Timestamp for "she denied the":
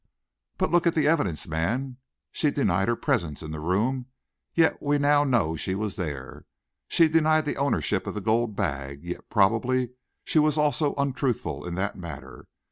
6.87-7.57